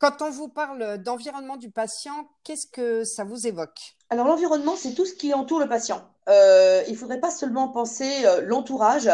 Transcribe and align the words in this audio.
Quand 0.00 0.22
on 0.22 0.30
vous 0.30 0.48
parle 0.48 0.96
d'environnement 1.02 1.58
du 1.58 1.70
patient, 1.70 2.26
qu'est-ce 2.42 2.66
que 2.66 3.04
ça 3.04 3.22
vous 3.22 3.46
évoque? 3.46 3.96
Alors 4.08 4.26
l'environnement, 4.26 4.74
c'est 4.74 4.94
tout 4.94 5.04
ce 5.04 5.12
qui 5.12 5.34
entoure 5.34 5.60
le 5.60 5.68
patient. 5.68 6.10
Euh, 6.30 6.82
il 6.86 6.92
ne 6.92 6.96
faudrait 6.96 7.20
pas 7.20 7.30
seulement 7.30 7.68
penser 7.68 8.24
euh, 8.24 8.40
l'entourage 8.40 9.10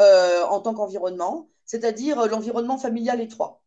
euh, 0.00 0.42
en 0.44 0.60
tant 0.60 0.72
qu'environnement, 0.72 1.50
c'est-à-dire 1.66 2.26
l'environnement 2.26 2.78
familial 2.78 3.20
étroit. 3.20 3.60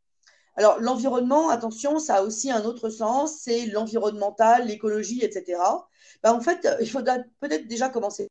Alors 0.55 0.79
l'environnement, 0.79 1.49
attention, 1.49 1.99
ça 1.99 2.15
a 2.15 2.21
aussi 2.23 2.49
un 2.49 2.65
autre 2.65 2.89
sens, 2.89 3.37
c'est 3.39 3.67
l'environnemental, 3.67 4.65
l'écologie, 4.65 5.23
etc. 5.23 5.61
Ben, 6.23 6.33
en 6.33 6.41
fait, 6.41 6.67
il 6.81 6.89
faudra 6.89 7.17
peut-être 7.39 7.67
déjà 7.67 7.89
commencer 7.89 8.29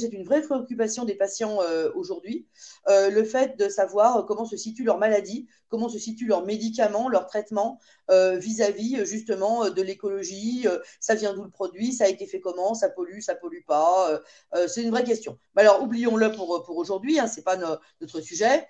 c'est 0.00 0.12
une 0.12 0.24
vraie 0.24 0.42
préoccupation 0.42 1.04
des 1.04 1.14
patients 1.14 1.62
euh, 1.62 1.90
aujourd'hui, 1.94 2.46
euh, 2.88 3.10
le 3.10 3.24
fait 3.24 3.56
de 3.56 3.68
savoir 3.68 4.26
comment 4.26 4.44
se 4.44 4.56
situe 4.56 4.84
leur 4.84 4.98
maladie, 4.98 5.46
comment 5.68 5.88
se 5.88 5.98
situent 5.98 6.26
leurs 6.26 6.44
médicaments, 6.44 7.08
leurs 7.08 7.26
traitements 7.26 7.78
euh, 8.10 8.36
vis-à-vis 8.36 8.96
-vis, 8.96 9.04
justement 9.04 9.70
de 9.70 9.82
l'écologie, 9.82 10.66
ça 10.98 11.14
vient 11.14 11.34
d'où 11.34 11.44
le 11.44 11.50
produit, 11.50 11.92
ça 11.92 12.04
a 12.04 12.08
été 12.08 12.26
fait 12.26 12.40
comment, 12.40 12.74
ça 12.74 12.88
pollue, 12.88 13.20
ça 13.20 13.34
pollue 13.34 13.64
pas, 13.66 14.20
c'est 14.66 14.82
une 14.82 14.90
vraie 14.90 15.04
question. 15.04 15.38
Mais 15.54 15.62
alors 15.62 15.82
oublions-le 15.82 16.32
pour, 16.32 16.76
aujourd'hui, 16.76 17.18
hein, 17.18 17.26
c'est 17.26 17.44
pas 17.44 17.56
no 17.56 17.76
notre 18.00 18.20
sujet. 18.20 18.66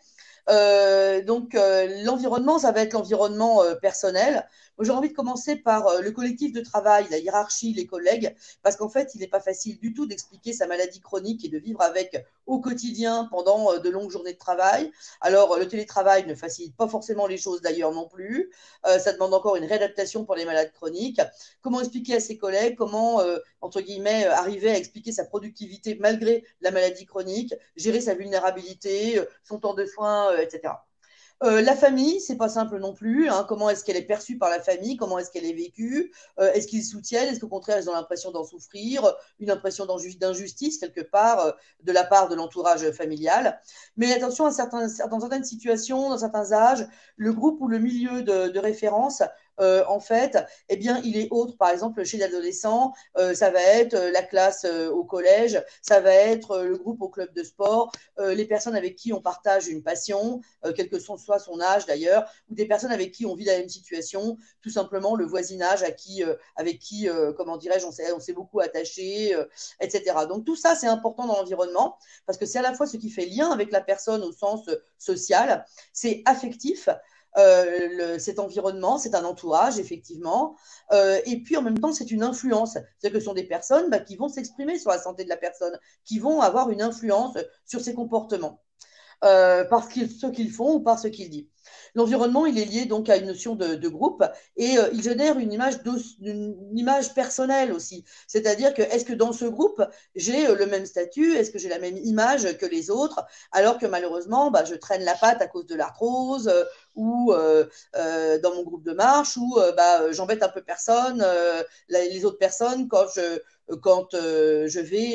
Euh, 0.49 1.23
donc 1.23 1.55
euh, 1.55 2.03
l'environnement, 2.05 2.59
ça 2.59 2.73
va 2.73 2.81
être 2.83 2.95
l'environnement 2.95 3.63
euh, 3.63 3.75
personnel. 3.75 4.47
J'ai 4.83 4.93
envie 4.93 5.11
de 5.11 5.15
commencer 5.15 5.57
par 5.57 6.01
le 6.01 6.11
collectif 6.11 6.55
de 6.55 6.63
travail, 6.63 7.07
la 7.11 7.19
hiérarchie, 7.19 7.75
les 7.75 7.87
collègues, 7.87 8.35
parce 8.63 8.77
qu'en 8.77 8.89
fait, 8.89 9.11
il 9.15 9.21
n'est 9.21 9.29
pas 9.29 9.41
facile 9.41 9.79
du 9.79 9.93
tout 9.93 10.07
d'expliquer 10.07 10.55
sa 10.55 10.67
maladie 10.67 11.01
chronique 11.01 11.45
et 11.45 11.49
de 11.49 11.59
vivre 11.59 11.83
avec 11.83 12.25
au 12.47 12.61
quotidien 12.61 13.29
pendant 13.31 13.77
de 13.79 13.91
longues 13.91 14.11
journées 14.11 14.33
de 14.33 14.39
travail. 14.39 14.91
Alors 15.21 15.59
le 15.59 15.69
télétravail 15.69 16.27
ne 16.27 16.35
facilite 16.35 16.75
pas 16.77 16.89
forcément 16.89 17.27
les 17.27 17.37
choses 17.37 17.61
d'ailleurs 17.61 17.93
non 17.93 18.09
plus. 18.09 18.51
ça 18.85 19.13
demande 19.13 19.35
encore 19.35 19.57
une 19.57 19.67
réadaptation 19.67 20.25
pour 20.25 20.35
les 20.35 20.47
malades 20.47 20.73
chroniques. 20.73 21.21
Comment 21.61 21.81
expliquer 21.81 22.15
à 22.15 22.21
ses 22.21 22.39
collègues, 22.39 22.75
comment 22.75 23.23
entre 23.61 23.83
guillemets 23.83 24.25
arriver 24.25 24.71
à 24.71 24.79
expliquer 24.79 25.13
sa 25.13 25.27
productivité 25.27 25.99
malgré 26.01 26.43
la 26.63 26.71
maladie 26.71 27.05
chronique, 27.05 27.55
gérer 27.77 28.01
sa 28.01 28.15
vulnérabilité, 28.15 29.21
son 29.45 29.59
temps 29.59 29.75
de 29.75 29.85
soins 29.85 30.30
etc. 30.39 30.75
Euh, 31.43 31.63
la 31.63 31.75
famille, 31.75 32.21
c'est 32.21 32.37
pas 32.37 32.51
simple 32.51 32.79
non 32.79 32.93
plus. 32.93 33.31
Hein. 33.31 33.47
Comment 33.49 33.71
est-ce 33.71 33.83
qu'elle 33.83 33.97
est 33.97 34.03
perçue 34.03 34.37
par 34.37 34.51
la 34.51 34.61
famille? 34.61 34.97
Comment 34.97 35.19
est-ce 35.19 35.31
qu'elle 35.31 35.47
est 35.47 35.55
vécue? 35.55 36.13
Euh, 36.39 36.53
Est-ce 36.53 36.67
qu'ils 36.67 36.85
soutiennent? 36.85 37.29
Est-ce 37.29 37.41
qu'au 37.41 37.49
contraire, 37.49 37.79
ils 37.81 37.89
ont 37.89 37.95
l'impression 37.95 38.31
d'en 38.31 38.45
souffrir? 38.45 39.11
Une 39.39 39.51
impression 39.51 39.87
d'injustice 39.87 40.77
quelque 40.77 41.01
part 41.01 41.41
euh, 41.41 41.53
de 41.83 41.93
la 41.93 42.05
part 42.05 42.29
de 42.29 42.35
l'entourage 42.35 42.91
familial 42.91 43.59
Mais 43.97 44.13
attention, 44.13 44.45
à 44.45 44.51
dans 45.07 45.21
certaines 45.21 45.45
situations, 45.45 46.11
dans 46.11 46.19
certains 46.19 46.53
âges, 46.53 46.87
le 47.17 47.33
groupe 47.33 47.59
ou 47.61 47.69
le 47.69 47.79
milieu 47.79 48.23
de 48.23 48.59
référence 48.59 49.23
euh, 49.61 49.85
en 49.87 50.01
fait, 50.01 50.39
eh 50.69 50.77
bien, 50.77 51.01
il 51.05 51.17
est 51.17 51.29
autre. 51.31 51.57
Par 51.57 51.71
exemple, 51.71 52.03
chez 52.05 52.19
l'adolescent, 52.19 52.93
euh, 53.19 53.35
ça 53.35 53.51
va 53.51 53.61
être 53.61 53.95
euh, 53.95 54.11
la 54.11 54.23
classe 54.23 54.65
au 54.65 55.05
collège, 55.05 55.63
ça 55.83 56.01
va 56.01 56.13
être 56.13 56.63
le 56.63 56.77
groupe 56.77 57.03
au 57.03 57.09
club 57.09 57.33
de 57.35 57.43
sport, 57.43 57.93
les 58.19 58.45
personnes 58.45 58.77
avec 58.77 58.97
qui 58.97 59.13
on 59.13 59.21
partage 59.21 59.69
une 59.69 59.83
passion, 59.83 60.41
quel 60.77 60.89
que 60.89 60.99
soit 60.99 61.39
son 61.39 61.61
âge 61.61 61.87
d'ailleurs, 61.87 62.31
ou 62.51 62.55
des 62.55 62.67
personnes 62.67 62.93
avec 62.93 63.13
qui 63.13 63.27
on 63.27 63.35
vit 63.35 63.45
la 63.45 63.59
même 63.59 63.69
situation, 63.69 64.37
tout 64.63 64.71
simplement 64.71 65.17
le 65.17 65.25
voisinage 65.25 65.83
à 65.83 65.91
qui, 65.91 66.23
avec 66.57 66.79
qui, 66.79 67.09
comment 67.37 67.57
dirais-je, 67.57 67.87
on 67.87 67.93
s'est, 67.93 68.13
on 68.13 68.21
s'est 68.21 68.33
beaucoup 68.33 68.61
attaché, 68.61 69.35
etc. 69.81 70.27
Donc 70.29 70.45
tout 70.45 70.57
ça, 70.57 70.75
c'est 70.75 70.87
important 70.87 71.27
dans 71.27 71.37
l'environnement 71.37 71.97
parce 72.27 72.39
que 72.39 72.47
c'est 72.47 72.59
à 72.59 72.63
la 72.63 72.75
fois 72.75 72.87
ce 72.87 72.97
qui 72.97 73.11
fait 73.11 73.27
lien 73.27 73.51
avec 73.51 73.73
la 73.73 73.81
personne 73.81 74.23
au 74.23 74.33
sens 74.33 74.69
social, 74.99 75.65
c'est 75.93 76.23
affectif, 76.27 76.89
euh, 77.37 78.19
cet 78.19 78.39
environnement, 78.39 78.99
c'est 78.99 79.15
un 79.15 79.25
entourage, 79.25 79.79
effectivement. 79.79 80.57
Euh, 80.93 81.21
et 81.27 81.43
puis, 81.43 81.57
en 81.57 81.63
même 81.63 81.79
temps, 81.79 81.93
c'est 81.93 82.11
une 82.11 82.23
influence. 82.23 82.73
C'est-à-dire 82.73 83.13
que 83.13 83.21
ce 83.21 83.27
sont 83.27 83.35
des 83.35 83.47
personnes 83.47 83.91
bah, 83.91 84.01
qui 84.01 84.17
vont 84.17 84.29
s'exprimer 84.29 84.79
sur 84.79 84.91
la 84.91 84.99
santé 84.99 85.25
de 85.25 85.29
la 85.29 85.37
personne, 85.37 85.79
qui 86.05 86.19
vont 86.19 86.41
avoir 86.41 86.71
une 86.71 86.83
influence 86.83 87.37
sur 87.67 87.81
ses 87.81 87.95
comportements. 87.95 88.61
Euh, 89.23 89.65
par 89.65 89.85
ce 89.85 90.27
qu'ils 90.29 90.51
font 90.51 90.77
ou 90.77 90.81
par 90.81 90.99
ce 90.99 91.07
qu'ils 91.07 91.29
disent. 91.29 91.47
L'environnement, 91.95 92.47
il 92.47 92.59
est 92.59 92.65
lié 92.65 92.85
donc 92.85 93.09
à 93.09 93.17
une 93.17 93.27
notion 93.27 93.55
de, 93.55 93.89
groupe 93.89 94.25
et 94.57 94.79
euh, 94.79 94.89
il 94.93 95.03
génère 95.03 95.39
une 95.39 95.53
image, 95.53 95.75
une 96.21 96.79
image 96.79 97.13
personnelle 97.15 97.73
aussi. 97.73 98.05
C'est-à-dire 98.29 98.73
que 98.73 98.83
est-ce 98.83 99.05
que 99.05 99.13
dans 99.13 99.33
ce 99.33 99.45
groupe, 99.45 99.83
j'ai 100.15 100.47
euh, 100.47 100.55
le 100.55 100.67
même 100.67 100.87
statut, 100.87 101.35
est-ce 101.35 101.51
que 101.51 101.59
j'ai 101.59 101.69
la 101.69 101.79
même 101.79 101.97
image 101.97 102.57
que 102.59 102.67
les 102.67 102.91
autres, 102.91 103.25
alors 103.53 103.79
que 103.79 103.87
malheureusement, 103.87 104.51
bah, 104.51 104.65
je 104.65 104.75
traîne 104.75 105.03
la 105.03 105.15
patte 105.15 105.43
à 105.43 105.49
cause 105.49 105.67
de 105.67 105.75
l'arthrose 105.75 106.49
euh, 106.49 106.65
ou 106.95 107.33
euh, 107.33 107.67
euh, 107.97 108.39
dans 108.41 108.55
mon 108.55 108.63
groupe 108.63 108.85
de 108.85 108.93
marche 108.93 109.37
ou 109.37 109.59
euh, 109.59 109.73
bah, 109.73 110.13
j'embête 110.13 110.43
un 110.43 110.49
peu 110.49 110.63
personne, 110.63 111.25
les 111.89 112.25
autres 112.25 112.39
personnes 112.39 112.89
quand 112.89 113.07
je 113.15 113.41
quand 113.83 114.09
je 114.13 114.81
vais 114.81 115.15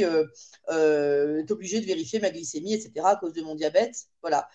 être 0.70 1.52
obligé 1.52 1.80
de 1.82 1.86
vérifier 1.86 2.20
ma 2.20 2.30
glycémie, 2.30 2.74
etc. 2.74 3.06
à 3.06 3.16
cause 3.18 3.34
de 3.34 3.42
mon 3.42 3.56
diabète. 3.56 3.96
Voilà. 4.22 4.48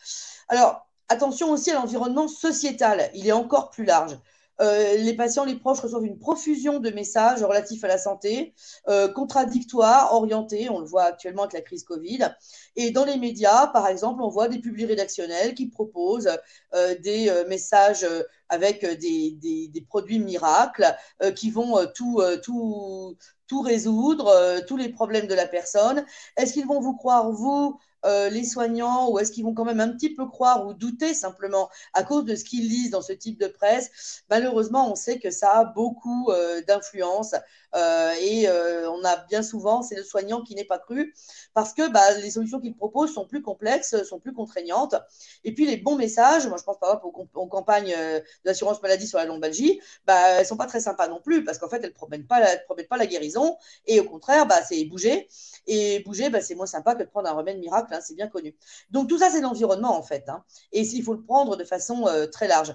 Alors 0.49 0.90
Attention 1.13 1.51
aussi 1.51 1.73
à 1.73 1.75
l'environnement 1.75 2.29
sociétal, 2.29 3.11
il 3.15 3.27
est 3.27 3.33
encore 3.33 3.71
plus 3.71 3.85
large. 3.85 4.17
Euh, 4.61 4.97
les 4.99 5.15
patients, 5.15 5.45
les 5.45 5.57
proches 5.57 5.81
reçoivent 5.81 6.05
une 6.05 6.21
profusion 6.21 6.79
de 6.79 6.91
messages 6.91 7.43
relatifs 7.43 7.83
à 7.83 7.89
la 7.89 7.99
santé, 7.99 8.55
euh, 8.89 9.09
contradictoires, 9.09 10.15
orientés, 10.15 10.71
on 10.71 10.79
le 10.79 10.87
voit 10.87 11.03
actuellement 11.03 11.43
avec 11.43 11.55
la 11.55 11.63
crise 11.63 11.83
Covid. 11.83 12.29
Et 12.77 12.93
dans 12.93 13.05
les 13.05 13.17
médias, 13.17 13.67
par 13.67 13.89
exemple, 13.89 14.23
on 14.23 14.29
voit 14.29 14.47
des 14.47 14.61
publics 14.61 14.87
rédactionnels 14.87 15.55
qui 15.55 15.67
proposent 15.67 16.31
euh, 16.75 16.95
des 17.01 17.33
messages 17.49 18.07
avec 18.49 18.85
des, 18.85 19.85
produits 19.89 20.21
miracles 20.21 20.95
qui 21.35 21.51
vont 21.51 21.87
tout, 21.93 22.23
tout, 22.45 23.17
tout 23.49 23.63
résoudre, 23.63 24.61
tous 24.69 24.77
les 24.77 24.91
problèmes 24.91 25.27
de 25.27 25.35
la 25.35 25.47
personne. 25.47 26.05
Est-ce 26.37 26.53
qu'ils 26.53 26.67
vont 26.67 26.81
vous 26.81 26.95
croire, 26.95 27.33
vous, 27.33 27.81
euh, 28.05 28.29
les 28.31 28.45
soignants 28.45 29.11
ou 29.11 29.19
est-ce 29.19 29.33
qu'ils 29.33 29.45
vont 29.45 29.55
quand 29.55 29.65
même 29.65 29.81
un 29.81 29.91
petit 29.91 30.15
peu 30.15 30.27
croire 30.27 30.67
ou 30.67 30.75
douter 30.75 31.15
simplement 31.15 31.69
à 31.95 32.03
cause 32.03 32.25
de 32.25 32.35
ce 32.35 32.45
qu'ils 32.45 32.69
lisent 32.69 32.91
dans 32.91 33.03
ce 33.03 33.13
type 33.13 33.39
de 33.39 33.47
presse? 33.47 34.23
Malheureusement, 34.31 34.91
on 34.91 34.95
sait 34.95 35.19
que 35.19 35.31
ça 35.31 35.53
a 35.53 35.65
beaucoup 35.65 36.31
euh, 36.31 36.63
d'influence 36.63 37.35
euh, 37.77 38.13
et 38.21 38.49
on 38.49 39.05
a 39.05 39.17
bien 39.29 39.43
souvent, 39.43 39.83
c'est 39.83 39.95
le 39.95 40.03
soignant 40.03 40.43
qui 40.43 40.55
n'est 40.55 40.65
pas 40.65 40.79
cru 40.79 41.15
parce 41.55 41.73
que 41.73 41.89
bah, 41.89 42.15
les 42.15 42.31
solutions 42.31 42.61
qu'il 42.61 42.75
propose 42.75 43.15
sont 43.15 43.27
plus 43.27 43.43
complexes, 43.43 44.03
sont 44.05 44.19
plus 44.19 44.33
contraignantes. 44.33 44.97
Et 45.45 45.55
puis 45.55 45.67
les 45.67 45.77
bons 45.77 45.97
messages, 45.97 46.47
moi 46.49 46.57
je 46.59 46.65
pense 46.65 46.79
par 46.79 46.91
exemple 46.91 47.17
aux, 47.35 47.47
campagnes 47.47 47.97
d'assurance 48.45 48.83
maladie 48.83 49.07
sur 49.07 49.19
la 49.19 49.25
lombalgie, 49.25 49.81
bah, 50.05 50.39
elles 50.39 50.47
sont 50.47 50.57
pas 50.57 50.67
très 50.67 50.81
sympas 50.81 51.09
non 51.09 51.21
plus 51.21 51.45
parce 51.45 51.59
qu'en 51.59 51.69
fait 51.69 51.83
elles 51.85 51.95
la, 52.31 52.57
promettent 52.65 52.89
pas 52.89 52.97
la 52.97 53.07
guérison 53.07 53.57
et 53.87 54.01
au 54.01 54.05
contraire, 54.05 54.47
bah, 54.47 54.63
c'est 54.63 54.85
bouger. 54.85 55.29
Et 55.67 56.01
bouger, 56.01 56.31
bah, 56.31 56.41
c'est 56.41 56.55
moins 56.55 56.67
sympa 56.67 56.95
que 56.95 57.03
de 57.03 57.09
prendre 57.09 57.29
un 57.29 57.33
remède 57.33 57.59
miracle 57.59 57.90
c'est 58.01 58.15
bien 58.15 58.29
connu. 58.29 58.55
Donc 58.91 59.09
tout 59.09 59.19
ça, 59.19 59.31
c'est 59.31 59.41
l'environnement 59.41 59.97
en 59.97 60.03
fait. 60.03 60.29
Hein, 60.29 60.45
et 60.73 60.83
il 60.83 61.03
faut 61.03 61.15
le 61.15 61.23
prendre 61.23 61.57
de 61.57 61.65
façon 61.65 62.07
euh, 62.07 62.27
très 62.27 62.49
large. 62.49 62.75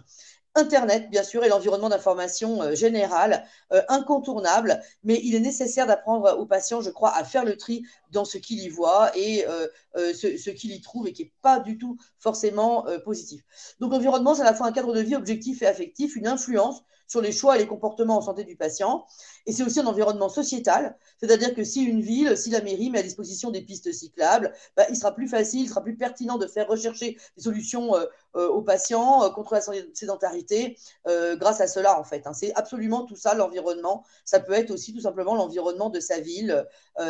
Internet, 0.55 1.09
bien 1.09 1.23
sûr, 1.23 1.43
et 1.43 1.49
l'environnement 1.49 1.89
d'information 1.89 2.61
euh, 2.61 2.75
général, 2.75 3.45
euh, 3.73 3.81
incontournable, 3.89 4.81
mais 5.03 5.19
il 5.21 5.35
est 5.35 5.41
nécessaire 5.41 5.85
d'apprendre 5.85 6.37
aux 6.39 6.45
patients, 6.45 6.79
je 6.79 6.89
crois, 6.89 7.13
à 7.13 7.25
faire 7.25 7.43
le 7.43 7.57
tri 7.57 7.83
dans 8.15 8.25
ce 8.25 8.37
qu'il 8.37 8.59
y 8.59 8.69
voit 8.69 9.11
et 9.15 9.45
euh, 9.45 9.67
euh, 9.97 10.13
ce, 10.13 10.49
qu'il 10.49 10.71
y 10.71 10.81
trouve 10.81 11.07
et 11.07 11.13
qui 11.13 11.23
n'est 11.23 11.33
pas 11.41 11.59
du 11.59 11.77
tout 11.77 11.97
forcément 12.17 12.87
euh, 12.87 12.97
positif. 12.97 13.43
Donc 13.79 13.91
l'environnement, 13.91 14.33
c'est 14.33 14.41
à 14.41 14.45
la 14.45 14.53
fois 14.53 14.67
un 14.67 14.71
cadre 14.71 14.93
de 14.93 15.01
vie 15.01 15.15
objectif 15.15 15.61
et 15.61 15.67
affectif, 15.67 16.15
une 16.15 16.25
influence 16.25 16.81
sur 17.07 17.21
les 17.21 17.31
choix 17.31 17.55
et 17.55 17.59
les 17.59 17.67
comportements 17.67 18.17
en 18.17 18.21
santé 18.21 18.45
du 18.45 18.55
patient. 18.55 19.05
Et 19.45 19.51
c'est 19.51 19.61
aussi 19.63 19.79
un 19.79 19.85
environnement 19.85 20.29
sociétal, 20.29 20.97
c'est-à-dire 21.19 21.53
que 21.53 21.63
si 21.63 21.83
une 21.83 22.01
ville, 22.01 22.35
si 22.35 22.49
la 22.49 22.61
mairie 22.61 22.89
met 22.89 22.99
à 22.99 23.03
disposition 23.03 23.51
des 23.51 23.61
pistes 23.61 23.91
cyclables, 23.91 24.53
bah, 24.75 24.85
il 24.89 24.95
sera 24.95 25.13
plus 25.13 25.27
facile, 25.27 25.61
il 25.61 25.69
sera 25.69 25.83
plus 25.83 25.97
pertinent 25.97 26.39
de 26.39 26.47
faire 26.47 26.67
rechercher 26.67 27.17
des 27.37 27.43
solutions 27.43 27.91
aux 28.33 28.61
patients 28.63 29.29
contre 29.35 29.53
la 29.53 29.61
sédentarité 29.93 30.79
grâce 31.05 31.61
à 31.61 31.67
cela, 31.67 31.99
en 31.99 32.03
fait. 32.03 32.25
Hein. 32.25 32.33
C'est 32.33 32.55
absolument 32.55 33.05
tout 33.05 33.15
ça, 33.15 33.35
l'environnement. 33.35 34.03
Ça 34.23 34.39
peut 34.39 34.53
être 34.53 34.71
aussi 34.71 34.91
tout 34.91 35.01
simplement 35.01 35.35
l'environnement 35.35 35.91
de 35.91 35.99
sa 35.99 36.19
ville. 36.19 36.65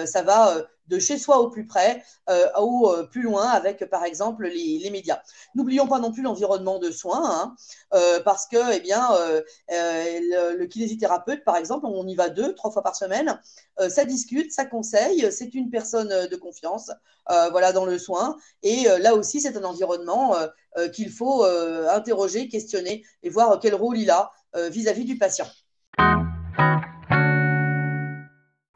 ça 0.06 0.24
va 0.24 0.68
de 0.88 1.00
chez 1.00 1.18
soi 1.18 1.40
au 1.40 1.50
plus 1.50 1.66
près 1.66 2.04
euh, 2.30 2.46
au 2.58 2.90
euh, 2.90 3.04
plus 3.04 3.22
loin 3.22 3.48
avec 3.48 3.86
par 3.90 4.04
exemple 4.04 4.48
les, 4.48 4.90
médias. 4.90 5.22
N'oublions 5.56 5.88
pas 5.88 6.00
non 6.00 6.12
plus 6.12 6.22
l'environnement 6.22 6.80
de 6.80 6.92
soins 6.92 7.24
hein, 7.24 7.56
euh, 7.94 8.22
parce 8.24 8.48
que 8.48 8.74
eh 8.74 8.80
bien 8.80 9.08
euh, 9.14 9.42
le, 9.70 10.66
kinésithérapeute 10.66 11.44
par 11.44 11.58
exemple 11.58 11.86
on 11.86 12.08
y 12.08 12.16
va 12.16 12.30
deux 12.30 12.54
trois 12.56 12.72
fois 12.72 12.84
par 12.84 12.96
semaine 12.96 13.40
ça 13.90 14.06
discute 14.06 14.52
ça 14.52 14.66
conseille 14.66 15.32
c'est 15.32 15.54
une 15.54 15.70
personne 15.70 16.10
de 16.10 16.36
confiance 16.36 16.92
voilà 17.28 17.72
dans 17.72 17.86
le 17.86 18.00
soin 18.00 18.38
et 18.64 18.86
là 19.00 19.14
aussi 19.14 19.42
c'est 19.42 19.56
un 19.58 19.64
environnement 19.64 20.36
qu'il 20.94 21.12
faut 21.12 21.44
interroger 21.44 22.48
questionner 22.48 23.04
et 23.22 23.30
voir 23.30 23.60
quel 23.60 23.76
rôle 23.76 23.98
il 23.98 24.10
a 24.10 24.32
vis-à-vis 24.70 25.04
-vis 25.04 25.06
du 25.06 25.18
patient. 25.18 25.48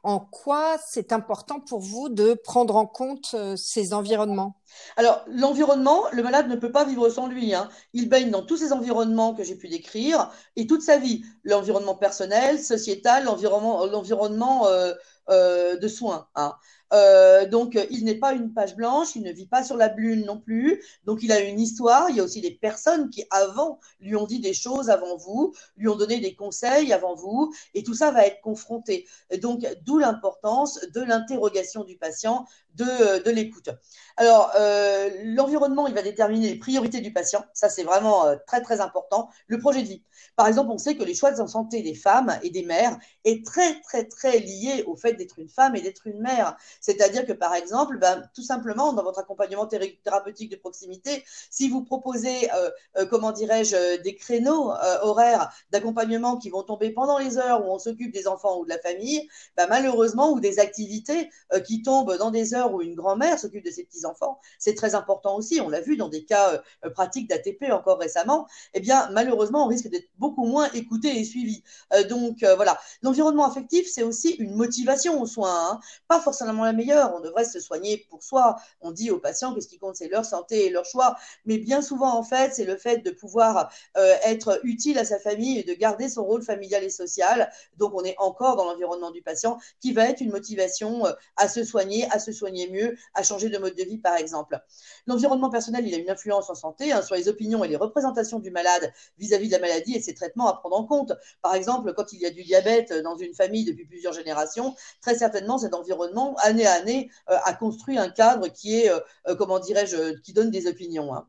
En 0.03 0.19
quoi 0.19 0.77
c'est 0.87 1.11
important 1.11 1.59
pour 1.59 1.79
vous 1.79 2.09
de 2.09 2.33
prendre 2.33 2.75
en 2.75 2.85
compte 2.85 3.31
euh, 3.33 3.55
ces 3.55 3.93
environnements? 3.93 4.55
Alors, 4.95 5.23
l'environnement, 5.27 6.03
le 6.11 6.23
malade 6.23 6.47
ne 6.47 6.55
peut 6.55 6.71
pas 6.71 6.85
vivre 6.85 7.09
sans 7.09 7.27
lui. 7.27 7.53
Hein. 7.53 7.69
Il 7.93 8.07
baigne 8.09 8.29
dans 8.29 8.43
tous 8.43 8.57
ces 8.57 8.71
environnements 8.71 9.33
que 9.33 9.43
j'ai 9.43 9.55
pu 9.55 9.67
décrire 9.67 10.31
et 10.55 10.67
toute 10.67 10.81
sa 10.81 10.97
vie. 10.97 11.23
L'environnement 11.43 11.95
personnel, 11.95 12.59
sociétal, 12.59 13.25
l'environnement, 13.25 14.67
euh, 14.67 14.93
euh, 15.29 15.77
de 15.77 15.87
soins. 15.87 16.27
Hein. 16.35 16.55
Euh, 16.93 17.47
donc, 17.47 17.77
il 17.91 18.05
n'est 18.05 18.15
pas 18.15 18.33
une 18.33 18.53
page 18.53 18.75
blanche, 18.75 19.15
il 19.15 19.23
ne 19.23 19.31
vit 19.31 19.45
pas 19.47 19.63
sur 19.63 19.77
la 19.77 19.89
blune 19.89 20.25
non 20.25 20.39
plus. 20.39 20.81
Donc, 21.05 21.23
il 21.23 21.31
a 21.31 21.39
une 21.39 21.59
histoire. 21.59 22.09
Il 22.09 22.15
y 22.15 22.19
a 22.19 22.23
aussi 22.23 22.41
des 22.41 22.51
personnes 22.51 23.09
qui, 23.09 23.23
avant, 23.31 23.79
lui 23.99 24.15
ont 24.15 24.25
dit 24.25 24.39
des 24.39 24.53
choses 24.53 24.89
avant 24.89 25.17
vous, 25.17 25.53
lui 25.77 25.87
ont 25.87 25.95
donné 25.95 26.19
des 26.19 26.35
conseils 26.35 26.93
avant 26.93 27.15
vous, 27.15 27.53
et 27.73 27.83
tout 27.83 27.93
ça 27.93 28.11
va 28.11 28.25
être 28.25 28.41
confronté. 28.41 29.07
Donc, 29.41 29.65
d'où 29.85 29.97
l'importance 29.97 30.79
de 30.93 31.01
l'interrogation 31.01 31.83
du 31.83 31.97
patient, 31.97 32.45
de, 32.75 33.23
de 33.23 33.31
l'écoute. 33.31 33.69
Alors, 34.17 34.51
euh, 34.55 35.09
l'environnement, 35.23 35.87
il 35.87 35.93
va 35.93 36.01
déterminer 36.01 36.49
les 36.49 36.59
priorités 36.59 37.01
du 37.01 37.11
patient. 37.11 37.43
Ça, 37.53 37.69
c'est 37.69 37.83
vraiment 37.83 38.25
euh, 38.25 38.35
très, 38.47 38.61
très 38.61 38.79
important. 38.79 39.29
Le 39.47 39.59
projet 39.59 39.81
de 39.81 39.87
vie. 39.87 40.03
Par 40.35 40.47
exemple, 40.47 40.71
on 40.71 40.77
sait 40.77 40.95
que 40.95 41.03
les 41.03 41.13
choix 41.13 41.31
de 41.31 41.47
santé 41.47 41.81
des 41.81 41.95
femmes 41.95 42.37
et 42.43 42.49
des 42.49 42.63
mères 42.63 42.97
est 43.25 43.45
très, 43.45 43.81
très, 43.81 44.05
très 44.05 44.39
lié 44.39 44.83
au 44.87 44.95
fait 44.95 45.13
d'être 45.13 45.39
une 45.39 45.49
femme 45.49 45.75
et 45.75 45.81
d'être 45.81 46.07
une 46.07 46.21
mère. 46.21 46.55
C'est-à-dire 46.79 47.25
que, 47.25 47.33
par 47.33 47.53
exemple, 47.53 47.97
ben, 47.97 48.23
tout 48.33 48.43
simplement, 48.43 48.93
dans 48.93 49.03
votre 49.03 49.19
accompagnement 49.19 49.67
thérapeutique 49.67 50.51
de 50.51 50.55
proximité, 50.55 51.23
si 51.49 51.69
vous 51.69 51.83
proposez, 51.83 52.51
euh, 52.53 52.69
euh, 52.97 53.05
comment 53.05 53.31
dirais-je, 53.31 54.01
des 54.01 54.15
créneaux 54.15 54.71
euh, 54.71 54.97
horaires 55.01 55.51
d'accompagnement 55.71 56.37
qui 56.37 56.49
vont 56.49 56.63
tomber 56.63 56.91
pendant 56.91 57.17
les 57.17 57.37
heures 57.37 57.65
où 57.65 57.71
on 57.71 57.79
s'occupe 57.79 58.13
des 58.13 58.27
enfants 58.27 58.59
ou 58.59 58.65
de 58.65 58.69
la 58.69 58.79
famille, 58.79 59.27
ben, 59.57 59.67
malheureusement, 59.69 60.31
ou 60.31 60.39
des 60.39 60.59
activités 60.59 61.29
qui 61.65 61.81
tombent 61.81 62.17
dans 62.17 62.31
des 62.31 62.53
heures 62.53 62.73
où 62.73 62.81
une 62.81 62.95
grand-mère 62.95 63.39
s'occupe 63.39 63.65
de 63.65 63.71
ses 63.71 63.83
petits-enfants, 63.83 64.39
c'est 64.57 64.75
très 64.75 64.95
important 64.95 65.35
aussi. 65.35 65.59
On 65.61 65.69
l'a 65.69 65.81
vu 65.81 65.97
dans 65.97 66.09
des 66.09 66.25
cas 66.25 66.61
pratiques 66.93 67.29
d'ATP 67.29 67.71
encore 67.71 67.99
récemment. 67.99 68.47
Eh 68.73 68.79
bien, 68.79 69.09
malheureusement, 69.11 69.65
on 69.65 69.67
risque 69.67 69.89
d'être 69.89 70.09
beaucoup 70.17 70.45
moins 70.45 70.69
écouté 70.71 71.19
et 71.19 71.23
suivi. 71.23 71.63
donc, 72.09 72.43
voilà. 72.55 72.77
L'environnement 73.01 73.45
affectif, 73.45 73.87
c'est 73.91 74.03
aussi 74.03 74.29
une 74.39 74.55
motivation 74.55 75.21
aux 75.21 75.25
soins. 75.25 75.71
Hein. 75.71 75.79
Pas 76.07 76.19
forcément 76.19 76.65
meilleure. 76.73 77.13
On 77.15 77.19
devrait 77.19 77.45
se 77.45 77.59
soigner 77.59 78.05
pour 78.09 78.23
soi. 78.23 78.57
On 78.81 78.91
dit 78.91 79.11
aux 79.11 79.19
patients 79.19 79.53
que 79.53 79.61
ce 79.61 79.67
qui 79.67 79.77
compte, 79.77 79.95
c'est 79.95 80.07
leur 80.07 80.25
santé 80.25 80.65
et 80.65 80.69
leur 80.69 80.85
choix. 80.85 81.15
Mais 81.45 81.57
bien 81.57 81.81
souvent, 81.81 82.15
en 82.15 82.23
fait, 82.23 82.53
c'est 82.53 82.65
le 82.65 82.77
fait 82.77 82.99
de 82.99 83.11
pouvoir 83.11 83.71
euh, 83.97 84.15
être 84.23 84.59
utile 84.63 84.97
à 84.97 85.05
sa 85.05 85.19
famille 85.19 85.59
et 85.59 85.63
de 85.63 85.73
garder 85.73 86.09
son 86.09 86.23
rôle 86.23 86.43
familial 86.43 86.83
et 86.83 86.89
social. 86.89 87.51
Donc, 87.77 87.93
on 87.93 88.03
est 88.03 88.15
encore 88.17 88.55
dans 88.55 88.65
l'environnement 88.65 89.11
du 89.11 89.21
patient 89.21 89.59
qui 89.79 89.93
va 89.93 90.09
être 90.09 90.21
une 90.21 90.31
motivation 90.31 91.05
euh, 91.05 91.11
à 91.37 91.47
se 91.47 91.63
soigner, 91.63 92.07
à 92.11 92.19
se 92.19 92.31
soigner 92.31 92.69
mieux, 92.69 92.97
à 93.13 93.23
changer 93.23 93.49
de 93.49 93.57
mode 93.57 93.75
de 93.75 93.83
vie, 93.83 93.97
par 93.97 94.15
exemple. 94.15 94.59
L'environnement 95.07 95.49
personnel, 95.49 95.87
il 95.87 95.93
a 95.93 95.97
une 95.97 96.09
influence 96.09 96.49
en 96.49 96.55
santé 96.55 96.91
hein, 96.91 97.01
sur 97.01 97.15
les 97.15 97.27
opinions 97.27 97.63
et 97.63 97.67
les 97.67 97.75
représentations 97.75 98.39
du 98.39 98.51
malade 98.51 98.91
vis-à-vis 99.17 99.47
-vis 99.47 99.49
de 99.49 99.53
la 99.53 99.59
maladie 99.59 99.95
et 99.95 100.01
ses 100.01 100.13
traitements 100.13 100.47
à 100.47 100.53
prendre 100.53 100.77
en 100.77 100.85
compte. 100.85 101.13
Par 101.41 101.55
exemple, 101.55 101.93
quand 101.93 102.13
il 102.13 102.19
y 102.19 102.25
a 102.25 102.29
du 102.29 102.43
diabète 102.43 102.93
dans 103.03 103.17
une 103.17 103.33
famille 103.33 103.65
depuis 103.65 103.85
plusieurs 103.85 104.13
générations, 104.13 104.75
très 105.01 105.15
certainement 105.15 105.57
cet 105.57 105.73
environnement, 105.73 106.35
année 106.65 106.77
à 106.77 106.81
année, 106.81 107.11
euh, 107.29 107.37
a 107.43 107.53
construit 107.53 107.97
un 107.97 108.09
cadre 108.09 108.47
qui 108.47 108.79
est, 108.79 108.89
euh, 108.89 108.99
euh, 109.27 109.35
comment 109.35 109.59
dirais-je, 109.59 110.19
qui 110.21 110.33
donne 110.33 110.51
des 110.51 110.67
opinions. 110.67 111.13
Hein. 111.13 111.27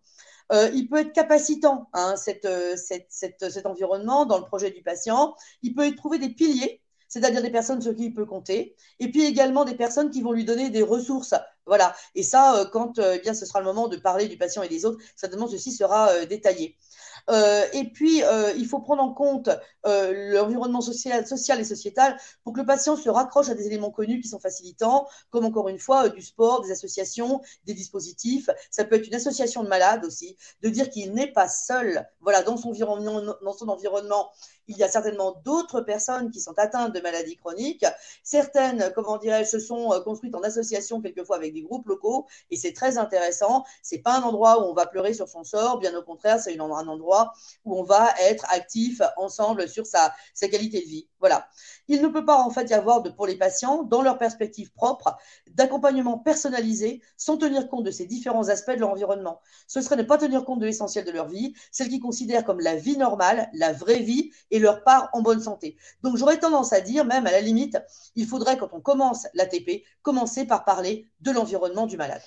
il 0.73 0.88
peut 0.88 0.99
être 0.99 1.12
capacitant, 1.12 1.88
hein, 1.93 2.17
cet 2.17 3.67
environnement 3.67 4.27
dans 4.27 4.38
le 4.38 4.44
projet 4.44 4.71
du 4.71 4.82
patient. 4.82 5.37
Il 5.62 5.75
peut 5.75 5.87
y 5.87 5.94
trouver 5.94 6.19
des 6.19 6.31
piliers, 6.31 6.81
c'est-à-dire 7.09 7.43
des 7.43 7.50
personnes 7.50 7.81
sur 7.81 7.94
qui 7.94 8.06
il 8.06 8.15
peut 8.15 8.27
compter, 8.27 8.75
et 8.99 9.11
puis 9.11 9.25
également 9.25 9.65
des 9.65 9.77
personnes 9.77 10.11
qui 10.11 10.23
vont 10.23 10.32
lui 10.32 10.44
donner 10.44 10.71
des 10.71 10.82
ressources. 10.82 11.35
Voilà. 11.67 11.94
Et 12.17 12.25
ça, 12.25 12.69
quand 12.73 12.99
eh 12.99 13.21
bien 13.21 13.32
ce 13.32 13.47
sera 13.47 13.61
le 13.61 13.67
moment 13.67 13.87
de 13.87 13.97
parler 13.97 14.27
du 14.27 14.37
patient 14.37 14.62
et 14.65 14.69
des 14.69 14.85
autres, 14.85 14.99
certainement 15.15 15.47
ceci 15.47 15.71
sera 15.73 16.25
détaillé. 16.27 16.77
Euh, 17.31 17.67
et 17.73 17.85
puis, 17.85 18.23
euh, 18.25 18.53
il 18.56 18.67
faut 18.67 18.81
prendre 18.81 19.03
en 19.03 19.12
compte 19.12 19.49
euh, 19.87 20.32
l'environnement 20.32 20.81
social, 20.81 21.27
social 21.27 21.61
et 21.61 21.65
sociétal 21.65 22.17
pour 22.44 22.53
que 22.53 22.61
le 22.61 22.67
patient 22.67 22.97
se 22.97 23.09
raccroche 23.09 23.49
à 23.49 23.55
des 23.55 23.67
éléments 23.67 23.91
connus 23.91 24.21
qui 24.21 24.29
sont 24.29 24.41
facilitants, 24.41 25.06
comme 25.31 25.44
encore 25.44 25.69
une 25.69 25.79
fois 25.79 26.09
du 26.09 26.23
sport, 26.23 26.62
des 26.62 26.73
associations, 26.73 27.41
des 27.65 27.75
dispositifs. 27.75 28.50
Ça 28.71 28.85
peut 28.85 28.97
être 28.97 29.06
une 29.06 29.15
association 29.15 29.62
de 29.62 29.69
malades 29.69 30.05
aussi, 30.05 30.37
de 30.62 30.69
dire 30.69 30.91
qu'il 30.91 31.12
n'est 31.12 31.32
pas 31.32 31.49
seul. 31.49 32.06
Voilà, 32.21 32.43
dans 32.43 32.56
son 32.56 32.71
environnement, 32.71 33.23
dans 33.43 33.53
son 33.53 33.69
environnement, 33.69 34.31
il 34.70 34.78
y 34.78 34.84
a 34.84 34.88
certainement 34.88 35.43
d'autres 35.44 35.81
personnes 35.81 36.31
qui 36.31 36.40
sont 36.40 36.56
atteintes 36.56 36.94
de 36.94 37.00
maladies 37.00 37.37
chroniques. 37.37 37.84
Certaines, 38.22 38.93
comment 38.94 39.19
dirais-je, 39.19 39.50
se 39.50 39.58
sont 39.58 40.00
construites 40.05 40.34
en 40.34 40.43
association 40.43 41.02
quelquefois 41.02 41.37
avec 41.37 41.52
des 41.52 41.62
groupes 41.62 41.87
locaux 41.88 42.26
et 42.50 42.56
c'est 42.56 42.72
très 42.72 42.96
intéressant. 42.96 43.64
C'est 43.82 43.99
pas 43.99 44.17
un 44.19 44.22
endroit 44.22 44.62
où 44.62 44.70
on 44.70 44.75
va 44.75 44.87
pleurer 44.87 45.12
sur 45.12 45.28
son 45.28 45.43
sort, 45.44 45.78
bien 45.78 45.94
au 45.96 46.02
contraire, 46.02 46.38
c'est 46.38 46.58
un 46.58 46.88
endroit 46.88 47.32
où 47.64 47.78
on 47.78 47.82
va 47.82 48.14
être 48.20 48.46
actif 48.52 49.02
ensemble 49.17 49.69
sur 49.69 49.87
sa 49.87 50.12
qualité 50.40 50.81
de 50.81 50.87
vie. 50.87 51.09
Voilà. 51.20 51.49
Il 51.88 52.02
ne 52.02 52.08
peut 52.08 52.25
pas 52.25 52.38
en 52.38 52.50
fait 52.50 52.69
y 52.70 52.75
avoir 52.75 53.02
de, 53.02 53.11
pour 53.11 53.26
les 53.26 53.37
patients, 53.37 53.82
dans 53.82 54.02
leur 54.02 54.19
perspective 54.19 54.72
propre, 54.72 55.17
d'accompagnement 55.52 56.19
personnalisé 56.19 57.02
sans 57.17 57.37
tenir 57.37 57.69
compte 57.69 57.84
de 57.84 57.90
ces 57.90 58.06
différents 58.06 58.49
aspects 58.49 58.70
de 58.72 58.81
leur 58.81 58.90
environnement. 58.90 59.40
Ce 59.67 59.81
serait 59.81 59.96
ne 59.96 60.02
pas 60.02 60.19
tenir 60.19 60.44
compte 60.44 60.61
de 60.61 60.67
l'essentiel 60.67 61.05
de 61.05 61.11
leur 61.11 61.28
vie, 61.28 61.55
celle 61.70 61.88
qu'ils 61.88 62.00
considèrent 62.00 62.44
comme 62.44 62.61
la 62.61 62.76
vie 62.76 62.96
normale, 62.96 63.50
la 63.52 63.72
vraie 63.72 64.00
vie 64.00 64.32
et 64.50 64.58
leur 64.58 64.82
part 64.82 65.11
en 65.12 65.20
bonne 65.20 65.43
santé. 65.43 65.76
Donc 66.02 66.17
j'aurais 66.17 66.38
tendance 66.38 66.72
à 66.72 66.81
dire, 66.81 67.05
même 67.05 67.26
à 67.26 67.32
la 67.32 67.40
limite, 67.40 67.78
il 68.17 68.26
faudrait 68.26 68.56
quand 68.56 68.70
on 68.72 68.81
commence 68.81 69.26
l'ATP, 69.34 69.84
commencer 70.02 70.46
par 70.46 70.64
parler 70.64 71.08
de 71.20 71.31
l'environnement 71.31 71.87
du 71.87 71.96
malade. 71.96 72.22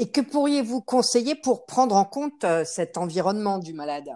Et 0.00 0.08
que 0.08 0.22
pourriez-vous 0.22 0.80
conseiller 0.80 1.34
pour 1.34 1.66
prendre 1.66 1.94
en 1.94 2.06
compte 2.06 2.44
euh, 2.44 2.64
cet 2.64 2.96
environnement 2.96 3.58
du 3.58 3.74
malade? 3.74 4.08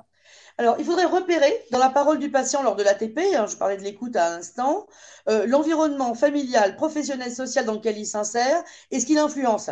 Alors, 0.56 0.76
il 0.78 0.84
faudrait 0.86 1.04
repérer 1.04 1.62
dans 1.72 1.78
la 1.78 1.90
parole 1.90 2.18
du 2.18 2.30
patient 2.30 2.62
lors 2.62 2.74
de 2.74 2.82
l'ATP, 2.82 3.18
hein, 3.36 3.44
je 3.46 3.56
parlais 3.56 3.76
de 3.76 3.82
l'écoute 3.82 4.16
à 4.16 4.30
l'instant, 4.30 4.86
euh, 5.28 5.44
l'environnement 5.46 6.14
familial, 6.14 6.76
professionnel, 6.76 7.30
social 7.30 7.66
dans 7.66 7.74
lequel 7.74 7.98
il 7.98 8.06
s'insère 8.06 8.64
et 8.90 8.98
ce 8.98 9.04
qu'il 9.04 9.18
influence 9.18 9.68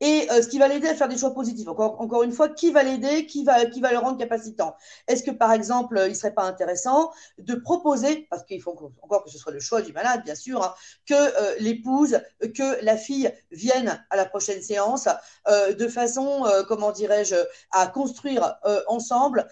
et 0.00 0.30
euh, 0.30 0.42
ce 0.42 0.48
qui 0.48 0.58
va 0.58 0.68
l'aider 0.68 0.88
à 0.88 0.94
faire 0.94 1.08
des 1.08 1.18
choix 1.18 1.34
positifs. 1.34 1.68
Encore, 1.68 2.22
une 2.22 2.32
fois, 2.32 2.48
qui 2.48 2.70
va 2.70 2.82
l'aider, 2.82 3.26
qui 3.26 3.44
va, 3.44 3.64
le 3.64 3.98
rendre 3.98 4.18
capacitant? 4.18 4.74
Est-ce 5.06 5.22
que, 5.22 5.30
par 5.30 5.52
exemple, 5.52 5.98
euh, 5.98 6.08
il 6.08 6.16
serait 6.16 6.34
pas 6.34 6.44
intéressant 6.44 7.12
de 7.38 7.54
proposer, 7.54 8.26
parce 8.30 8.44
qu'il 8.44 8.60
faut 8.62 8.92
encore 9.02 9.24
que 9.24 9.30
ce 9.30 9.38
soit 9.38 9.52
le 9.52 9.60
choix 9.60 9.82
du 9.82 9.92
malade, 9.92 10.22
bien 10.24 10.34
sûr, 10.34 10.62
hein, 10.62 10.74
que 11.06 11.14
euh, 11.14 11.54
l'épouse, 11.58 12.20
que 12.54 12.82
la 12.84 12.96
fille 12.96 13.30
vienne 13.50 14.02
à 14.10 14.16
la 14.16 14.24
prochaine 14.24 14.62
séance 14.62 15.08
de 15.48 15.88
façon, 15.88 16.44
comment 16.68 16.92
dirais-je, 16.92 17.34
à 17.70 17.86
construire 17.86 18.56
ensemble 18.86 19.46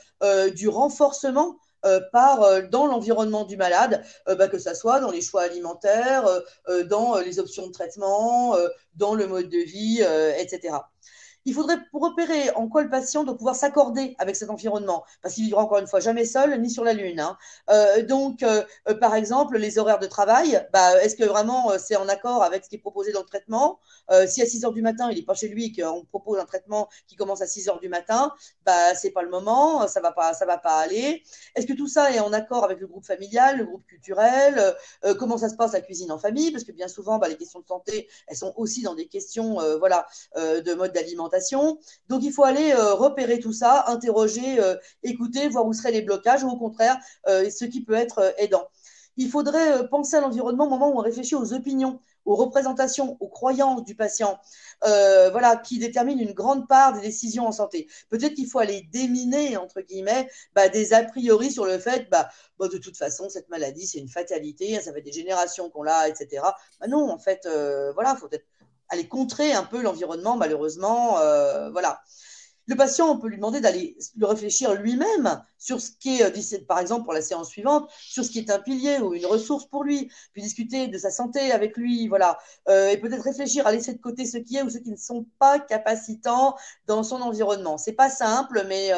du 0.55 0.69
renforcement 0.69 1.57
par 2.13 2.43
euh, 2.43 2.63
dans 2.63 2.87
l'environnement 2.87 3.45
du 3.45 3.57
malade, 3.57 4.03
euh, 4.29 4.35
bah, 4.35 4.49
que 4.49 4.59
ce 4.59 4.75
soit 4.75 5.01
dans 5.01 5.11
les 5.11 5.21
choix 5.21 5.43
alimentaires, 5.43 6.29
dans 6.87 7.19
les 7.19 7.39
options 7.39 7.67
de 7.67 7.73
traitement, 7.73 8.57
dans 8.95 9.15
le 9.15 9.27
mode 9.27 9.49
de 9.49 9.59
vie, 9.59 10.03
etc 10.39 10.79
il 11.49 11.55
faudrait 11.55 11.79
repérer 11.95 12.51
en 12.51 12.69
quoi 12.69 12.83
le 12.83 12.91
patient 12.91 13.25
doit 13.25 13.37
pouvoir 13.37 13.57
s'accorder 13.57 14.15
avec 14.19 14.37
cet 14.37 14.51
environnement, 14.51 15.03
parce 15.23 15.35
qu'il 15.35 15.45
vivra 15.45 15.63
encore 15.63 15.79
une 15.79 15.87
fois 15.87 15.99
jamais 15.99 16.27
seul 16.27 16.61
ni 16.61 16.69
sur 16.69 16.85
la 16.85 16.93
Lune. 16.93 17.21
Hein. 17.21 17.39
Euh, 17.71 18.03
donc, 18.05 18.43
euh, 18.43 18.63
euh, 18.89 18.95
par 18.95 19.15
exemple, 19.15 19.57
les 19.57 19.79
horaires 19.79 19.99
de 19.99 20.07
travail, 20.07 20.63
bah, 20.75 21.03
est-ce 21.03 21.17
que 21.17 21.25
vraiment 21.25 21.71
c'est 21.79 21.97
en 21.97 22.07
accord 22.07 22.43
avec 22.43 22.65
ce 22.65 22.69
qui 22.69 22.77
est 22.77 22.81
proposé 22.81 23.13
dans 23.13 23.21
le 23.21 23.27
traitement? 23.27 23.81
Si 24.27 24.41
à 24.41 24.47
6 24.47 24.65
heures 24.65 24.73
du 24.73 24.81
matin, 24.81 25.11
il 25.11 25.17
n'est 25.17 25.25
pas 25.25 25.35
chez 25.35 25.49
lui 25.49 25.67
et 25.67 25.73
qu'on 25.73 26.05
propose 26.05 26.39
un 26.39 26.47
traitement 26.47 26.89
qui 27.07 27.17
commence 27.17 27.43
à 27.43 27.47
6 27.47 27.69
heures 27.69 27.81
du 27.81 27.89
matin, 27.89 28.33
bah, 28.65 28.95
c'est 28.95 29.11
pas 29.11 29.23
le 29.23 29.29
moment, 29.29 29.87
ça 29.87 30.01
va 30.01 30.15
va 30.19 30.59
pas 30.59 30.79
aller. 30.79 31.23
Est-ce 31.55 31.67
que 31.67 31.75
tout 31.75 31.89
ça 31.89 32.11
est 32.11 32.21
en 32.21 32.33
accord 32.33 32.65
avec 32.65 32.81
le 32.81 32.87
groupe 32.87 33.05
familial, 33.05 33.59
le 33.59 33.65
groupe 33.65 33.85
culturel? 33.87 34.75
Comment 35.19 35.39
ça 35.39 35.49
se 35.49 35.57
passe 35.57 35.73
la 35.73 35.81
cuisine 35.81 36.11
en 36.11 36.19
famille? 36.19 36.51
Parce 36.51 36.65
que 36.65 36.73
bien 36.73 36.89
souvent, 36.89 37.19
bah, 37.19 37.29
les 37.29 37.37
questions 37.37 37.61
de 37.61 37.67
santé, 37.67 38.09
elles 38.27 38.37
sont 38.37 38.55
aussi 38.57 38.83
dans 38.83 38.95
des 38.95 39.09
questions, 39.09 39.59
voilà, 39.79 40.07
de 40.37 40.75
mode 40.75 40.93
d'alimentation 40.93 41.38
donc 42.09 42.23
il 42.23 42.33
faut 42.33 42.45
aller 42.45 42.73
euh, 42.73 42.95
repérer 42.95 43.39
tout 43.39 43.53
ça, 43.53 43.85
interroger, 43.89 44.61
euh, 44.61 44.77
écouter, 45.03 45.49
voir 45.49 45.67
où 45.67 45.73
seraient 45.73 45.93
les 45.93 46.03
blocages 46.03 46.45
ou 46.45 46.49
au 46.49 46.57
contraire 46.57 46.99
euh, 47.29 47.49
ce 47.51 47.65
qui 47.65 47.83
peut 47.83 47.95
être 47.95 48.35
aidant. 48.39 48.69
Il 49.17 49.31
faudrait 49.31 49.89
penser 49.89 50.17
à 50.17 50.21
l'environnement 50.21 50.67
au 50.67 50.71
moment 50.71 50.91
où 50.91 50.99
on 50.99 51.03
réfléchit 51.03 51.35
aux 51.35 51.53
opinions, 51.53 51.99
aux 52.25 52.37
représentations, 52.37 53.17
aux 53.19 53.27
croyances 53.27 53.83
du 53.83 53.97
patient, 53.97 54.39
voilà, 54.81 55.57
qui 55.57 55.81
déterminent 55.81 56.23
une 56.23 56.35
grande 56.35 56.69
part 56.69 56.93
des 56.93 57.01
décisions 57.01 57.45
en 57.49 57.51
santé. 57.51 57.89
Peut-être 58.11 58.35
qu'il 58.35 58.47
faut 58.47 58.61
aller 58.61 58.89
déminer, 58.93 59.57
entre 59.57 59.81
guillemets, 59.81 60.29
bah, 60.55 60.69
des 60.69 60.93
a 60.93 61.03
priori 61.03 61.51
sur 61.51 61.67
le 61.67 61.81
fait, 61.81 62.09
bah, 62.09 62.29
bah, 62.61 62.69
de 62.69 62.79
toute 62.79 62.97
façon, 62.97 63.29
cette 63.29 63.49
maladie, 63.49 63.89
c'est 63.89 63.99
une 63.99 64.09
fatalité, 64.09 64.81
ça 64.81 64.93
fait 64.93 65.03
des 65.03 65.11
générations 65.11 65.69
qu'on 65.69 65.83
l'a, 65.83 66.09
etc. 66.09 66.45
Non, 66.87 67.11
en 67.11 67.19
fait, 67.19 67.41
il 67.45 68.17
faut 68.21 68.29
être 68.31 68.47
aller 68.89 69.07
contrer 69.07 69.53
un 69.53 69.65
peu 69.65 69.83
l'environnement, 69.83 70.37
malheureusement. 70.37 71.19
Euh, 71.19 71.71
voilà. 71.71 72.01
Le 72.67 72.77
patient, 72.77 73.09
on 73.09 73.19
peut 73.19 73.29
lui 73.29 73.37
demander 73.37 73.61
d'aller 73.61 73.97
le 74.19 74.27
réfléchir 74.27 74.75
lui-même 74.75 75.43
sur 75.59 75.81
ce 75.81 75.91
qui 75.91 76.21
est, 76.21 76.67
par 76.67 76.79
exemple, 76.79 77.05
pour 77.05 77.15
la 77.15 77.23
séance 77.23 77.49
suivante, 77.49 77.89
sur 77.99 78.25
ce 78.25 78.31
qui 78.31 78.41
est 78.41 78.51
un 78.51 78.59
pilier 78.59 78.99
ou 78.99 79.15
une 79.15 79.25
ressource 79.25 79.65
pour 79.65 79.85
lui, 79.85 80.11
puis 80.35 80.43
discuter 80.43 80.87
de 80.87 80.99
sa 80.99 81.11
santé 81.11 81.51
avec 81.51 81.79
lui, 81.79 82.09
voilà, 82.09 82.39
et 82.69 82.99
peut-être 82.99 83.23
réfléchir 83.23 83.67
à 83.67 83.73
laisser 83.73 83.95
de 83.95 83.99
côté 83.99 84.27
ce 84.27 84.37
qui 84.37 84.59
est 84.59 84.63
ou 84.63 84.69
ceux 84.69 84.81
qui 84.81 84.91
ne 84.91 84.97
sont 84.97 85.25
pas 85.39 85.59
capacitants 85.59 86.57
dans 86.87 87.03
son 87.03 87.23
environnement. 87.23 87.79
C'est 87.79 87.95
pas 87.95 88.11
simple, 88.11 88.63
mais 88.69 88.93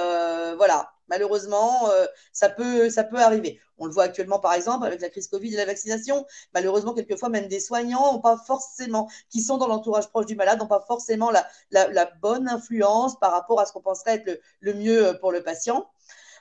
voilà, 0.56 0.90
Malheureusement, 1.11 1.90
euh, 1.90 2.07
ça, 2.33 2.49
peut, 2.49 2.88
arriver. 3.14 3.61
On 3.79 3.87
le 3.87 3.93
voit 3.93 4.05
actuellement, 4.05 4.38
par 4.38 4.55
exemple, 4.55 4.87
avec 4.87 5.00
la 5.00 5.11
crise 5.11 5.26
Covid 5.26 5.52
et 5.52 5.57
la 5.57 5.64
vaccination. 5.67 6.25
Malheureusement, 6.55 6.95
quelquefois, 6.95 7.29
même 7.29 7.49
des 7.49 7.61
soignants 7.61 8.14
ont 8.14 8.21
pas 8.21 8.37
forcément, 8.37 9.11
qui 9.29 9.43
sont 9.43 9.59
dans 9.59 9.67
l'entourage 9.67 10.09
proche 10.09 10.26
du 10.26 10.37
malade, 10.37 10.61
n'ont 10.61 10.69
pas 10.69 10.85
forcément 10.87 11.31
la, 11.31 12.11
bonne 12.23 12.49
influence 12.49 13.19
par 13.19 13.33
rapport 13.33 13.61
à 13.61 13.67
ce 13.67 13.73
qu'on 13.73 13.81
penserait 13.81 14.23
être 14.25 14.40
le, 14.61 14.75
mieux 14.75 15.19
pour 15.21 15.33
le 15.33 15.43
patient. 15.43 15.90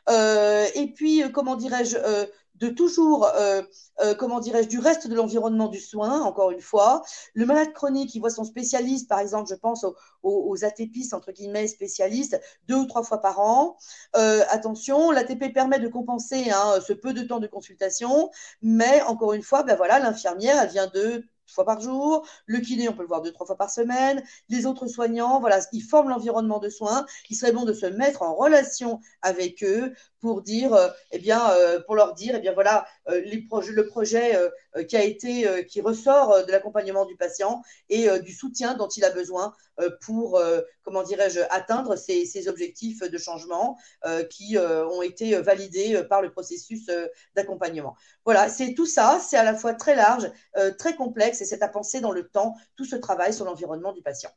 Euh, 0.07 0.67
et 0.75 0.93
puis, 0.93 1.23
comment 1.33 1.55
dirais-je, 1.55 1.97
euh, 1.97 2.25
de 2.59 2.69
toujours, 2.69 3.25
euh, 3.35 3.61
euh, 4.01 4.13
comment 4.15 4.39
dirais-je, 4.39 4.67
du 4.67 4.79
reste 4.79 5.07
de 5.07 5.15
l'environnement 5.15 5.67
du 5.67 5.79
soin, 5.79 6.21
encore 6.21 6.51
une 6.51 6.61
fois. 6.61 7.03
Le 7.33 7.45
malade 7.45 7.73
chronique, 7.73 8.13
il 8.15 8.19
voit 8.19 8.29
son 8.29 8.43
spécialiste, 8.43 9.07
par 9.07 9.19
exemple, 9.19 9.49
je 9.49 9.55
pense 9.55 9.83
aux, 9.83 9.95
aux, 10.23 10.65
ATPistes, 10.65 11.13
entre 11.13 11.31
guillemets, 11.31 11.67
spécialistes, 11.67 12.39
deux 12.67 12.75
ou 12.75 12.85
trois 12.85 13.03
fois 13.03 13.21
par 13.21 13.39
an. 13.39 13.77
Euh, 14.15 14.43
attention, 14.49 15.11
l'ATP 15.11 15.53
permet 15.53 15.79
de 15.79 15.87
compenser 15.87 16.49
hein, 16.51 16.79
ce 16.85 16.93
peu 16.93 17.13
de 17.13 17.23
temps 17.23 17.39
de 17.39 17.47
consultation, 17.47 18.29
mais 18.61 19.01
encore 19.03 19.33
une 19.33 19.43
fois, 19.43 19.63
ben 19.63 19.75
voilà, 19.75 19.99
l'infirmière, 19.99 20.61
elle 20.61 20.69
vient 20.69 20.87
de 20.87 21.23
fois 21.53 21.65
par 21.65 21.81
jour. 21.81 22.27
Le 22.45 22.59
kiné, 22.59 22.89
on 22.89 22.93
peut 22.93 23.01
le 23.01 23.07
voir 23.07 23.21
deux, 23.21 23.31
trois 23.31 23.45
fois 23.45 23.57
par 23.57 23.69
semaine. 23.69 24.23
Les 24.49 24.65
autres 24.65 24.87
soignants, 24.87 25.39
voilà, 25.39 25.59
ils 25.71 25.81
forment 25.81 26.09
l'environnement 26.09 26.59
de 26.59 26.69
soins. 26.69 27.05
Il 27.29 27.35
serait 27.35 27.51
bon 27.51 27.65
de 27.65 27.73
se 27.73 27.85
mettre 27.85 28.21
en 28.21 28.35
relation 28.35 28.99
avec 29.21 29.63
eux 29.63 29.93
pour 30.19 30.41
dire, 30.41 30.73
euh, 30.73 30.89
eh 31.11 31.19
bien, 31.19 31.51
euh, 31.51 31.79
pour 31.81 31.95
leur 31.95 32.13
dire, 32.13 32.35
eh 32.35 32.39
bien 32.39 32.53
voilà, 32.53 32.85
euh, 33.09 33.21
le 33.23 33.85
projet 33.87 34.37
qui 34.87 34.95
a 34.95 35.03
été, 35.03 35.65
qui 35.65 35.81
ressort 35.81 36.45
de 36.45 36.51
l'accompagnement 36.51 37.05
du 37.05 37.15
patient 37.15 37.61
et 37.89 38.07
du 38.19 38.33
soutien 38.33 38.75
dont 38.75 38.87
il 38.87 39.03
a 39.03 39.09
besoin 39.09 39.53
pour, 40.01 40.41
comment 40.83 41.03
dirais-je, 41.03 41.39
atteindre 41.49 41.95
ces, 41.95 42.25
ces, 42.25 42.47
objectifs 42.47 43.01
de 43.01 43.17
changement 43.17 43.77
qui 44.29 44.57
ont 44.57 45.01
été 45.01 45.35
validés 45.41 46.03
par 46.09 46.21
le 46.21 46.31
processus 46.31 46.89
d'accompagnement. 47.35 47.95
Voilà, 48.25 48.49
c'est 48.49 48.73
tout 48.73 48.85
ça, 48.85 49.19
c'est 49.19 49.37
à 49.37 49.43
la 49.43 49.55
fois 49.55 49.73
très 49.73 49.95
large, 49.95 50.31
très 50.77 50.95
complexe 50.95 51.41
et 51.41 51.45
c'est 51.45 51.63
à 51.63 51.67
penser 51.67 51.99
dans 51.99 52.11
le 52.11 52.27
temps 52.27 52.55
tout 52.75 52.85
ce 52.85 52.95
travail 52.95 53.33
sur 53.33 53.45
l'environnement 53.45 53.93
du 53.93 54.01
patient. 54.01 54.31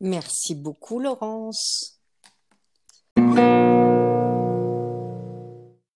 Merci 0.00 0.54
beaucoup, 0.54 0.98
Laurence. 0.98 2.00